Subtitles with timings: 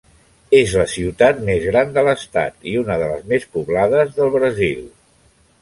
[0.59, 4.85] És la ciutat més gran de l'estat i una de les més poblades del Brasil.